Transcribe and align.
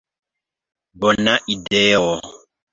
Bona 0.99 1.33
ideo. 1.57 2.11